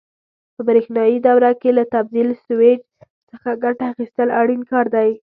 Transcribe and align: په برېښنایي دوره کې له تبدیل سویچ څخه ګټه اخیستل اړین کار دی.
په 0.55 0.61
برېښنایي 0.67 1.17
دوره 1.27 1.51
کې 1.61 1.69
له 1.77 1.83
تبدیل 1.95 2.29
سویچ 2.45 2.83
څخه 3.29 3.49
ګټه 3.63 3.83
اخیستل 3.93 4.29
اړین 4.39 4.61
کار 4.71 4.85
دی. 4.95 5.09